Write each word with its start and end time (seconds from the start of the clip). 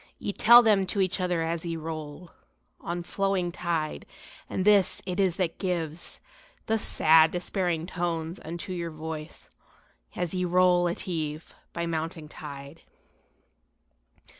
Ye 0.17 0.33
tell 0.33 0.63
them 0.63 0.87
to 0.87 0.99
each 0.99 1.19
other 1.19 1.43
as 1.43 1.63
ye 1.63 1.75
roll 1.77 2.31
On 2.79 3.03
flowing 3.03 3.51
tide, 3.51 4.07
and 4.49 4.65
this 4.65 4.99
it 5.05 5.19
is 5.19 5.35
that 5.35 5.59
gives 5.59 6.19
The 6.65 6.79
sad 6.79 7.29
despairing 7.29 7.85
tones 7.85 8.39
unto 8.43 8.73
your 8.73 8.89
voice 8.89 9.47
As 10.15 10.33
on 10.33 10.39
ye 10.39 10.43
roll 10.45 10.89
at 10.89 11.07
eve 11.07 11.53
by 11.71 11.85
mounting 11.85 12.27
tide." 12.29 12.81